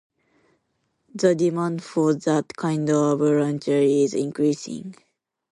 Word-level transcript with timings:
The 1.13 1.35
demand 1.35 1.83
for 1.83 2.15
that 2.15 2.57
kind 2.57 2.89
of 2.89 3.21
launcher 3.21 3.77
is 3.77 4.15
increasing. 4.15 4.95